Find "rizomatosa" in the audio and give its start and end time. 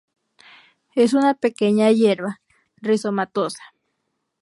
2.77-3.61